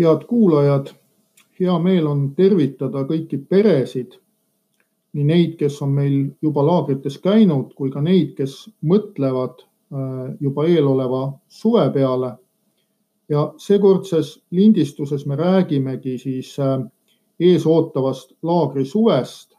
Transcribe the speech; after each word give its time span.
head 0.00 0.24
kuulajad, 0.28 0.90
hea 1.60 1.78
meel 1.78 2.08
on 2.08 2.30
tervitada 2.36 3.04
kõiki 3.08 3.40
peresid, 3.48 4.16
nii 5.12 5.26
neid, 5.26 5.56
kes 5.58 5.80
on 5.84 5.92
meil 5.96 6.16
juba 6.42 6.64
laagrites 6.64 7.18
käinud, 7.22 7.74
kui 7.76 7.90
ka 7.90 8.02
neid, 8.04 8.32
kes 8.38 8.62
mõtlevad 8.86 9.60
äh, 9.60 10.30
juba 10.40 10.66
eeloleva 10.68 11.26
suve 11.48 11.88
peale. 11.94 12.36
ja 13.30 13.52
seekordses 13.62 14.40
lindistuses 14.50 15.22
me 15.26 15.36
räägimegi 15.36 16.16
siis 16.18 16.58
äh, 16.58 16.80
eesootavast 17.40 18.32
laagrisuvest. 18.42 19.56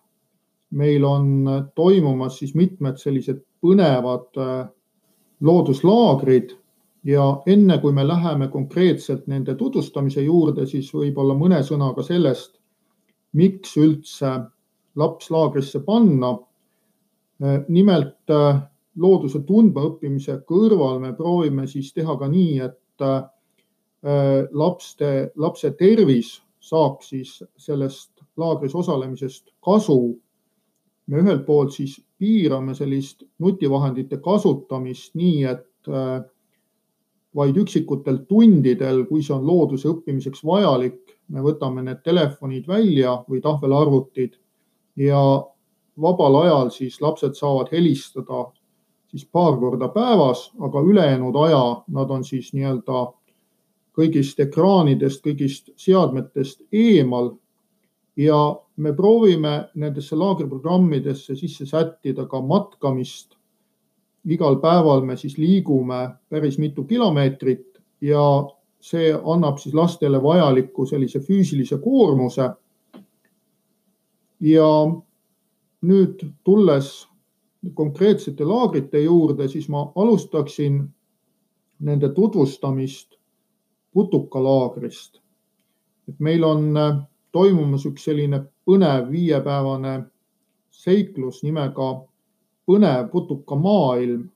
meil 0.71 1.03
on 1.03 1.45
toimumas 1.75 2.37
siis 2.39 2.55
mitmed 2.55 2.97
sellised 2.97 3.41
põnevad 3.61 4.37
äh, 4.39 4.69
looduslaagrid 5.41 6.55
ja 7.03 7.41
enne 7.45 7.77
kui 7.81 7.93
me 7.93 8.05
läheme 8.07 8.47
konkreetselt 8.47 9.27
nende 9.27 9.55
tutvustamise 9.55 10.21
juurde, 10.21 10.65
siis 10.69 10.91
võib-olla 10.93 11.35
mõne 11.37 11.61
sõnaga 11.65 12.03
sellest, 12.05 12.59
miks 13.33 13.77
üldse 13.77 14.37
laps 14.95 15.31
laagrisse 15.31 15.79
panna. 15.85 16.37
nimelt 17.67 18.29
looduse 19.01 19.39
tundmaõppimise 19.47 20.43
kõrval 20.45 20.99
me 21.01 21.13
proovime 21.17 21.67
siis 21.67 21.93
teha 21.93 22.17
ka 22.17 22.27
nii, 22.27 22.59
et 22.59 23.05
lapste, 24.51 25.31
lapse 25.35 25.71
tervis 25.71 26.35
saaks 26.59 27.09
siis 27.09 27.43
sellest 27.57 28.11
laagris 28.37 28.75
osalemisest 28.75 29.49
kasu. 29.63 30.19
me 31.07 31.17
ühelt 31.17 31.45
poolt 31.45 31.73
siis 31.73 31.97
piirame 32.17 32.75
sellist 32.75 33.23
nutivahendite 33.39 34.17
kasutamist 34.21 35.15
nii, 35.15 35.43
et 35.43 35.89
vaid 37.35 37.57
üksikutel 37.57 38.23
tundidel, 38.27 39.05
kui 39.07 39.23
see 39.23 39.35
on 39.35 39.45
looduse 39.47 39.87
õppimiseks 39.87 40.43
vajalik, 40.45 40.99
me 41.31 41.43
võtame 41.43 41.83
need 41.85 42.01
telefonid 42.03 42.67
välja 42.67 43.21
või 43.29 43.39
tahvelarvutid 43.43 44.35
ja 44.99 45.21
vabal 46.01 46.41
ajal 46.41 46.71
siis 46.75 46.99
lapsed 47.01 47.37
saavad 47.39 47.71
helistada 47.71 48.49
siis 49.11 49.25
paar 49.25 49.57
korda 49.59 49.87
päevas, 49.91 50.49
aga 50.59 50.81
ülejäänud 50.81 51.35
aja 51.45 51.63
nad 51.87 52.11
on 52.11 52.23
siis 52.23 52.53
nii-öelda 52.55 53.05
kõigist 53.97 54.39
ekraanidest, 54.39 55.23
kõigist 55.23 55.71
seadmetest 55.75 56.61
eemal. 56.71 57.37
ja 58.15 58.37
me 58.75 58.91
proovime 58.93 59.69
nendesse 59.75 60.15
laagriprogrammidesse 60.15 61.35
sisse 61.35 61.65
sättida 61.65 62.25
ka 62.27 62.41
matkamist 62.41 63.37
igal 64.25 64.55
päeval 64.61 65.01
me 65.05 65.15
siis 65.17 65.37
liigume 65.37 66.09
päris 66.29 66.57
mitu 66.59 66.83
kilomeetrit 66.83 67.81
ja 68.01 68.47
see 68.81 69.13
annab 69.13 69.57
siis 69.57 69.75
lastele 69.75 70.23
vajaliku 70.23 70.85
sellise 70.85 71.19
füüsilise 71.19 71.77
koormuse. 71.83 72.49
ja 74.41 74.67
nüüd 75.81 76.23
tulles 76.43 77.07
konkreetsete 77.73 78.45
laagrite 78.45 78.99
juurde, 78.99 79.47
siis 79.47 79.69
ma 79.69 79.91
alustaksin 79.95 80.89
nende 81.79 82.09
tutvustamist 82.09 83.17
putukalaagrist. 83.93 85.21
et 86.09 86.19
meil 86.19 86.43
on 86.43 86.73
toimumas 87.31 87.85
üks 87.85 88.03
selline 88.03 88.41
põnev 88.65 89.11
viiepäevane 89.11 90.03
seiklus 90.71 91.43
nimega 91.43 91.91
põnev 92.71 93.09
putukamaailm. 93.11 94.29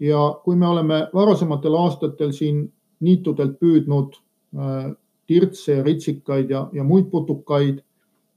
ja 0.00 0.20
kui 0.44 0.56
me 0.56 0.66
oleme 0.66 1.08
varasematel 1.14 1.74
aastatel 1.76 2.30
siin 2.32 2.62
niitudelt 3.04 3.58
püüdnud 3.60 4.14
äh, 4.56 4.92
tirtse 5.26 5.74
ja 5.76 5.82
ritsikaid 5.84 6.50
ja, 6.50 6.68
ja 6.72 6.84
muid 6.84 7.10
putukaid 7.10 7.82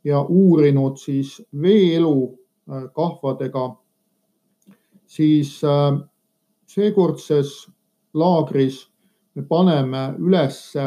ja 0.04 0.22
uurinud 0.22 0.98
siis 1.00 1.38
veeelu 1.62 2.18
äh, 2.28 2.84
kahvadega, 2.96 3.64
siis 5.08 5.56
äh, 5.64 6.02
seekordses 6.68 7.56
laagris 8.14 8.90
me 9.36 9.46
paneme 9.48 10.04
ülesse 10.20 10.84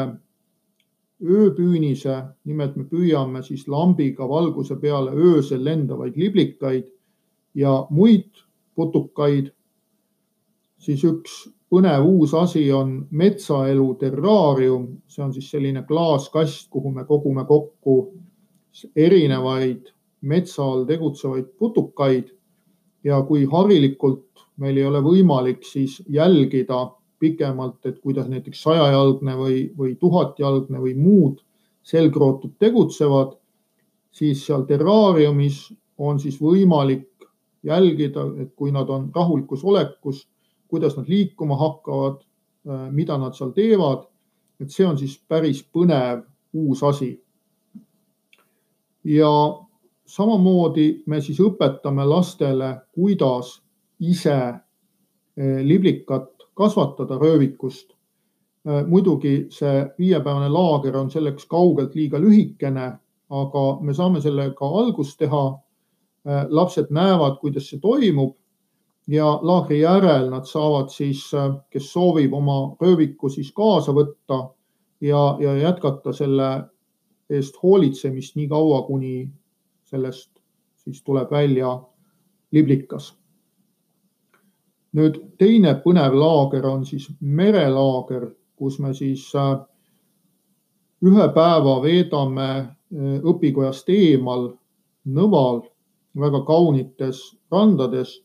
ööpüünise, 1.17 2.19
nimelt 2.45 2.75
me 2.77 2.85
püüame 2.85 3.41
siis 3.43 3.65
lambiga 3.67 4.27
valguse 4.29 4.77
peale 4.77 5.11
öösel 5.11 5.65
lendavaid 5.65 6.15
liblikaid 6.15 6.85
ja 7.57 7.87
muid 7.89 8.43
putukaid, 8.77 9.49
siis 10.77 11.03
üks 11.07 11.47
põnev 11.71 12.05
uus 12.05 12.33
asi 12.37 12.67
on 12.71 13.07
metsaelu 13.11 13.87
terraarium, 13.99 14.87
see 15.09 15.23
on 15.25 15.33
siis 15.33 15.49
selline 15.51 15.83
klaaskast, 15.87 16.69
kuhu 16.69 16.93
me 16.93 17.05
kogume 17.09 17.45
kokku 17.49 17.97
erinevaid 18.95 19.89
metsa 20.21 20.63
all 20.63 20.85
tegutsevaid 20.85 21.53
putukaid. 21.57 22.33
ja 23.03 23.21
kui 23.23 23.45
harilikult 23.45 24.41
meil 24.57 24.77
ei 24.77 24.85
ole 24.85 24.99
võimalik 24.99 25.61
siis 25.63 26.01
jälgida 26.09 26.79
pikemalt, 27.19 27.85
et 27.85 27.99
kuidas 27.99 28.27
näiteks 28.27 28.63
sajajalgne 28.65 29.35
või, 29.37 29.59
või 29.77 29.95
tuhatjalgne 29.95 30.81
või 30.81 30.95
muud 30.97 31.37
selgrootud 31.87 32.57
tegutsevad, 32.59 33.37
siis 34.11 34.43
seal 34.45 34.65
terraariumis 34.67 35.61
on 35.97 36.19
siis 36.19 36.41
võimalik 36.41 37.07
jälgida, 37.63 38.21
et 38.41 38.53
kui 38.55 38.71
nad 38.71 38.89
on 38.89 39.11
rahulikus 39.15 39.63
olekus, 39.63 40.27
kuidas 40.67 40.97
nad 40.97 41.07
liikuma 41.07 41.57
hakkavad, 41.57 42.21
äh, 42.69 42.91
mida 42.91 43.17
nad 43.17 43.33
seal 43.33 43.51
teevad. 43.51 44.07
et 44.59 44.71
see 44.73 44.85
on 44.87 44.97
siis 44.97 45.19
päris 45.29 45.61
põnev 45.73 46.23
uus 46.53 46.83
asi. 46.83 47.23
ja 49.03 49.29
samamoodi 50.05 51.03
me 51.05 51.21
siis 51.21 51.39
õpetame 51.39 52.05
lastele, 52.05 52.77
kuidas 52.91 53.61
ise 53.99 54.33
äh, 54.33 55.61
liblikat 55.63 56.29
kasvatada 56.53 57.17
röövikust. 57.17 57.93
Äh, 58.67 58.87
muidugi 58.87 59.47
see 59.49 59.85
viiepäevane 59.99 60.49
laager 60.49 60.97
on 60.97 61.11
selleks 61.11 61.45
kaugelt 61.45 61.95
liiga 61.95 62.19
lühikene, 62.19 62.91
aga 63.29 63.63
me 63.81 63.93
saame 63.93 64.21
sellega 64.21 64.65
algust 64.81 65.17
teha 65.19 65.43
lapsed 66.49 66.89
näevad, 66.91 67.37
kuidas 67.39 67.69
see 67.69 67.79
toimub 67.79 68.35
ja 69.07 69.39
laagri 69.41 69.79
järel 69.81 70.29
nad 70.29 70.45
saavad 70.45 70.89
siis, 70.91 71.33
äh, 71.33 71.55
kes 71.69 71.91
soovib 71.93 72.33
oma 72.33 72.75
rööviku 72.81 73.29
siis 73.29 73.51
kaasa 73.55 73.93
võtta 73.95 74.49
ja, 75.01 75.37
ja 75.39 75.55
jätkata 75.57 76.13
selle 76.13 76.49
eest 77.29 77.55
hoolitsemist 77.63 78.35
nii 78.35 78.47
kaua, 78.47 78.81
kuni 78.87 79.29
sellest 79.87 80.29
siis 80.83 81.03
tuleb 81.03 81.31
välja 81.31 81.79
liblikas. 82.51 83.15
nüüd 84.97 85.17
teine 85.37 85.75
põnev 85.83 86.15
laager 86.15 86.65
on 86.65 86.85
siis 86.85 87.09
merelaager, 87.19 88.31
kus 88.55 88.79
me 88.79 88.93
siis 88.93 89.27
äh, 89.35 89.59
ühe 91.03 91.27
päeva 91.33 91.81
veedame 91.81 92.77
õpikojast 93.23 93.89
eemal 93.91 94.53
Nõval 95.07 95.61
väga 96.19 96.41
kaunites 96.47 97.21
randades 97.51 98.17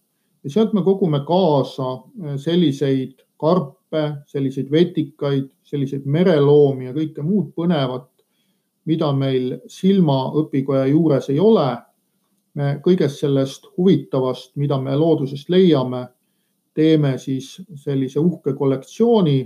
ja 0.44 0.50
sealt 0.50 0.72
me 0.72 0.82
kogume 0.82 1.22
kaasa 1.26 1.92
äh, 1.92 2.36
selliseid 2.36 3.22
karpe, 3.40 4.04
selliseid 4.26 4.70
vetikaid, 4.70 5.48
selliseid 5.66 6.06
mereloomi 6.06 6.88
ja 6.88 6.94
kõike 6.96 7.24
muud 7.26 7.52
põnevat, 7.56 8.08
mida 8.86 9.12
meil 9.14 9.56
silmaõpikoja 9.70 10.86
juures 10.90 11.30
ei 11.30 11.40
ole. 11.40 11.70
me 12.54 12.74
kõigest 12.84 13.22
sellest 13.22 13.64
huvitavast, 13.78 14.50
mida 14.60 14.76
me 14.76 14.92
loodusest 14.92 15.48
leiame, 15.48 16.02
teeme 16.76 17.14
siis 17.18 17.54
sellise 17.80 18.20
uhke 18.20 18.52
kollektsiooni, 18.52 19.38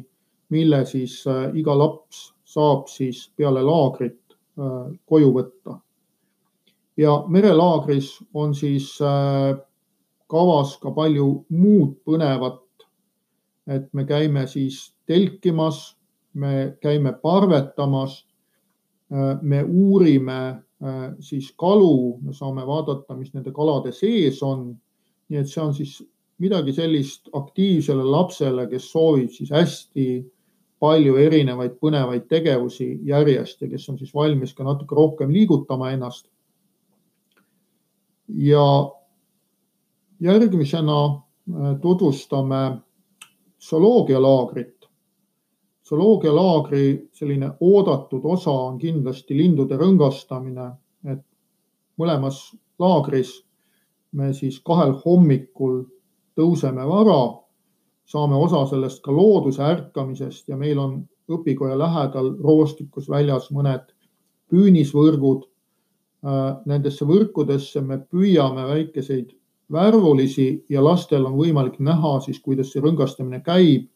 mille 0.51 0.81
siis 0.87 1.21
äh, 1.27 1.55
iga 1.55 1.79
laps 1.79 2.33
saab 2.45 2.89
siis 2.91 3.29
peale 3.37 3.63
laagrit 3.63 4.35
äh, 4.59 4.91
koju 5.07 5.31
võtta 5.39 5.79
ja 6.97 7.25
merelaagris 7.29 8.25
on 8.35 8.55
siis 8.55 8.99
äh, 9.03 9.59
kavas 10.27 10.77
ka 10.83 10.91
palju 10.91 11.45
muud 11.49 11.99
põnevat. 12.07 12.63
et 13.67 13.89
me 13.93 14.05
käime 14.07 14.47
siis 14.47 14.95
telkimas, 15.11 15.97
me 16.35 16.77
käime 16.81 17.13
parvetamas, 17.23 18.27
äh, 19.13 19.39
me 19.43 19.63
uurime 19.63 20.39
äh, 20.49 21.15
siis 21.21 21.53
kalu, 21.59 22.19
me 22.23 22.33
saame 22.33 22.67
vaadata, 22.67 23.17
mis 23.17 23.35
nende 23.35 23.53
kalade 23.53 23.93
sees 23.93 24.43
on. 24.43 24.77
nii 25.29 25.39
et 25.41 25.49
see 25.51 25.63
on 25.63 25.75
siis 25.75 25.99
midagi 26.39 26.73
sellist 26.73 27.29
aktiivsele 27.35 28.05
lapsele, 28.05 28.69
kes 28.71 28.91
soovib 28.93 29.33
siis 29.35 29.51
hästi 29.51 30.07
palju 30.79 31.17
erinevaid 31.19 31.79
põnevaid 31.81 32.29
tegevusi 32.29 33.01
järjest 33.09 33.63
ja 33.63 33.69
kes 33.69 33.89
on 33.89 33.99
siis 33.99 34.15
valmis 34.15 34.53
ka 34.55 34.65
natuke 34.65 34.95
rohkem 34.95 35.33
liigutama 35.33 35.91
ennast 35.91 36.29
ja 38.29 38.93
järgmisena 40.21 41.05
äh, 41.05 41.81
tutvustame 41.81 42.79
zooloogialaagrit. 43.61 44.77
zooloogialaagri 45.89 47.09
selline 47.13 47.51
oodatud 47.61 48.21
osa 48.25 48.51
on 48.51 48.79
kindlasti 48.79 49.37
lindude 49.37 49.77
rõngastamine, 49.77 50.71
et 51.05 51.23
mõlemas 51.99 52.57
laagris 52.79 53.47
me 54.13 54.33
siis 54.33 54.61
kahel 54.65 54.97
hommikul 55.05 55.85
tõuseme 56.37 56.87
vara, 56.89 57.21
saame 58.07 58.37
osa 58.37 58.65
sellest 58.71 59.03
ka 59.03 59.13
looduse 59.13 59.63
ärkamisest 59.63 60.49
ja 60.49 60.57
meil 60.57 60.79
on 60.79 60.99
õpikoja 61.33 61.79
lähedal 61.79 62.33
roostikus 62.43 63.09
väljas 63.11 63.51
mõned 63.51 63.89
püünisvõrgud. 64.51 65.47
Nendesse 66.67 67.07
võrkudesse 67.07 67.81
me 67.87 68.01
püüame 68.03 68.65
väikeseid 68.67 69.29
värvulisi 69.73 70.65
ja 70.69 70.83
lastel 70.83 71.27
on 71.27 71.37
võimalik 71.39 71.77
näha 71.79 72.17
siis, 72.25 72.41
kuidas 72.43 72.73
see 72.73 72.83
rõngastamine 72.83 73.43
käib 73.47 73.87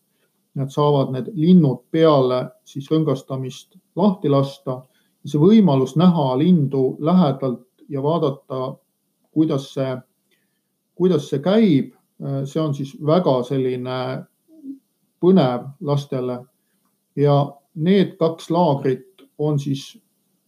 nad 0.54 0.70
saavad 0.70 1.12
need 1.14 1.30
linnud 1.34 1.84
peale 1.90 2.40
siis 2.64 2.88
rõngastamist 2.90 3.76
lahti 3.96 4.28
lasta. 4.28 4.82
see 5.24 5.38
võimalus 5.38 5.96
näha 6.00 6.38
lindu 6.38 6.96
lähedalt 6.98 7.66
ja 7.88 8.02
vaadata, 8.02 8.76
kuidas 9.32 9.66
see, 9.74 9.96
kuidas 10.94 11.28
see 11.28 11.42
käib, 11.44 11.92
see 12.44 12.60
on 12.60 12.74
siis 12.74 12.94
väga 13.06 13.42
selline 13.44 13.98
põnev 15.20 15.68
lastele. 15.80 16.44
ja 17.16 17.52
need 17.74 18.16
kaks 18.18 18.50
laagrit 18.50 19.26
on 19.38 19.58
siis 19.58 19.98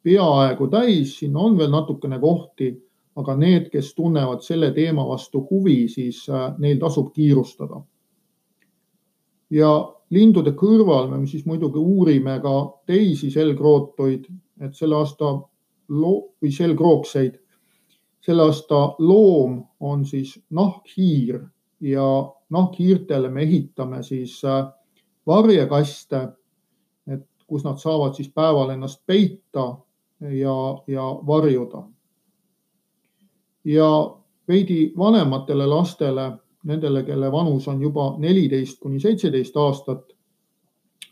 peaaegu 0.02 0.66
täis, 0.68 1.18
siin 1.18 1.36
on 1.36 1.58
veel 1.58 1.70
natukene 1.70 2.18
kohti, 2.18 2.72
aga 3.16 3.36
need, 3.36 3.68
kes 3.70 3.94
tunnevad 3.94 4.42
selle 4.42 4.72
teema 4.72 5.04
vastu 5.08 5.46
huvi, 5.50 5.88
siis 5.88 6.24
äh, 6.30 6.52
neil 6.58 6.78
tasub 6.80 7.12
kiirustada 7.14 7.82
ja 9.52 9.70
lindude 10.12 10.54
kõrval 10.56 11.10
me 11.10 11.22
siis 11.28 11.44
muidugi 11.48 11.80
uurime 11.80 12.38
ka 12.44 12.54
teisi 12.88 13.30
selgrootuid, 13.32 14.26
et 14.64 14.76
selle 14.76 14.96
aasta 14.96 15.34
või 15.92 16.52
selgrookseid. 16.52 17.38
selle 18.22 18.42
aasta 18.46 18.94
loom 19.02 19.64
on 19.80 20.04
siis 20.06 20.36
nahkhiir 20.50 21.40
ja 21.80 22.04
nahkhiirtele 22.50 23.28
me 23.28 23.42
ehitame 23.42 24.02
siis 24.02 24.44
äh, 24.44 24.68
varjekaste, 25.26 26.28
et 27.06 27.26
kus 27.46 27.64
nad 27.64 27.78
saavad 27.82 28.14
siis 28.14 28.30
päeval 28.30 28.70
ennast 28.70 29.02
peita 29.06 29.76
ja, 30.30 30.56
ja 30.86 31.02
varjuda. 31.26 31.82
ja 33.64 34.16
veidi 34.48 34.92
vanematele 34.98 35.66
lastele 35.66 36.32
nendele, 36.64 37.02
kelle 37.02 37.32
vanus 37.32 37.68
on 37.68 37.82
juba 37.82 38.14
neliteist 38.18 38.80
kuni 38.80 39.00
seitseteist 39.00 39.56
aastat. 39.56 40.12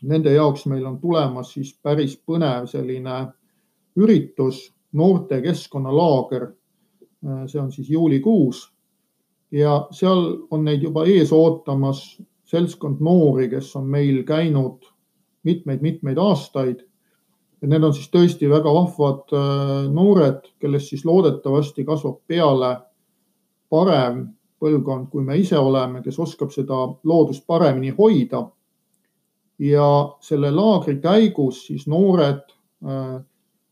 Nende 0.01 0.33
jaoks 0.33 0.65
meil 0.65 0.85
on 0.85 0.99
tulemas 0.99 1.53
siis 1.53 1.75
päris 1.83 2.17
põnev 2.25 2.65
selline 2.67 3.27
üritus, 3.95 4.71
noorte 4.91 5.41
keskkonnalaager. 5.41 6.51
see 7.47 7.61
on 7.61 7.71
siis 7.71 7.89
juulikuus 7.89 8.71
ja 9.51 9.87
seal 9.91 10.47
on 10.51 10.63
neid 10.65 10.81
juba 10.81 11.03
ees 11.05 11.31
ootamas 11.31 12.21
seltskond 12.45 12.99
noori, 12.99 13.49
kes 13.49 13.75
on 13.75 13.85
meil 13.87 14.23
käinud 14.23 14.87
mitmeid-mitmeid 15.43 16.17
aastaid. 16.17 16.81
Need 17.61 17.83
on 17.85 17.93
siis 17.93 18.09
tõesti 18.09 18.49
väga 18.49 18.71
vahvad 18.73 19.33
äh, 19.37 19.73
noored, 19.93 20.47
kellest 20.59 20.89
siis 20.89 21.03
loodetavasti 21.05 21.85
kasvab 21.85 22.17
peale 22.27 22.71
parem 23.69 24.23
põlvkond, 24.61 25.09
kui 25.11 25.21
me 25.25 25.37
ise 25.37 25.57
oleme, 25.57 26.01
kes 26.05 26.17
oskab 26.21 26.51
seda 26.53 26.87
loodust 27.03 27.45
paremini 27.47 27.93
hoida. 27.97 28.47
ja 29.61 29.87
selle 30.25 30.49
laagri 30.49 30.95
käigus 30.97 31.67
siis 31.67 31.83
noored 31.87 32.41
äh, 32.81 33.21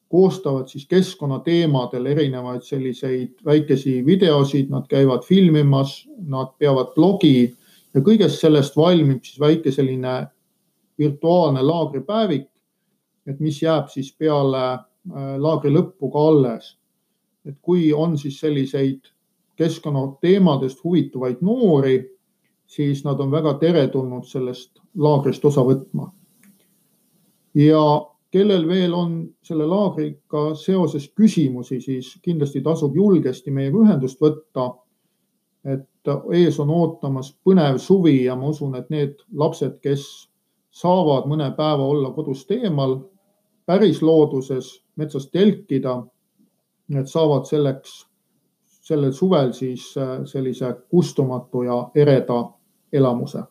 koostavad 0.10 0.68
siis 0.70 0.86
keskkonnateemadel 0.90 2.06
erinevaid 2.06 2.62
selliseid 2.62 3.42
väikesi 3.46 4.06
videosid, 4.06 4.70
nad 4.70 4.86
käivad 4.90 5.26
filmimas, 5.26 6.08
nad 6.28 6.54
peavad 6.58 6.94
blogi 6.96 7.56
ja 7.94 8.02
kõigest 8.02 8.42
sellest 8.42 8.78
valmib 8.78 9.24
siis 9.24 9.40
väike 9.40 9.72
selline 9.72 10.16
virtuaalne 11.00 11.62
laagripäevik, 11.64 12.50
et 13.30 13.40
mis 13.40 13.62
jääb 13.62 13.90
siis 13.94 14.12
peale 14.18 14.66
äh, 14.74 15.36
laagri 15.38 15.72
lõppu 15.74 16.12
ka 16.12 16.28
alles. 16.32 16.76
et 17.46 17.56
kui 17.62 17.94
on 17.94 18.18
siis 18.18 18.40
selliseid 18.40 19.08
keskkonnateemadest 19.56 20.84
huvituvaid 20.84 21.40
noori, 21.42 22.04
siis 22.68 23.04
nad 23.06 23.20
on 23.20 23.32
väga 23.32 23.54
teretulnud 23.62 24.28
sellest 24.28 24.80
laagrist 24.96 25.46
osa 25.46 25.64
võtma. 25.66 26.12
ja 27.56 27.84
kellel 28.32 28.68
veel 28.68 28.94
on 28.94 29.14
selle 29.44 29.66
laagriga 29.66 30.54
seoses 30.56 31.10
küsimusi, 31.18 31.82
siis 31.82 32.14
kindlasti 32.22 32.62
tasub 32.62 32.96
julgesti 32.96 33.52
meiega 33.52 33.78
ühendust 33.78 34.22
võtta. 34.22 34.74
et 35.66 36.12
ees 36.34 36.60
on 36.60 36.70
ootamas 36.72 37.34
põnev 37.44 37.78
suvi 37.78 38.24
ja 38.24 38.36
ma 38.36 38.48
usun, 38.48 38.76
et 38.76 38.90
need 38.90 39.18
lapsed, 39.36 39.80
kes 39.84 40.30
saavad 40.72 41.28
mõne 41.28 41.50
päeva 41.58 41.84
olla 41.84 42.14
kodust 42.16 42.52
eemal, 42.52 43.00
päris 43.70 44.02
looduses, 44.02 44.72
metsas 44.98 45.28
telkida, 45.30 46.00
need 46.90 47.06
saavad 47.06 47.46
selleks 47.46 48.00
sellel 48.90 49.14
suvel 49.14 49.52
siis 49.54 49.92
äh, 49.98 50.16
sellise 50.26 50.74
kustumatu 50.90 51.62
ja 51.68 51.78
ereda 51.96 52.40
elamuse 52.94 53.44